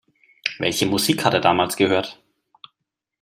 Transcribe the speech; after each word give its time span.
Welche 0.57 0.87
Musik 0.87 1.23
hat 1.23 1.35
er 1.35 1.41
damals 1.41 1.75
gehört? 1.77 2.19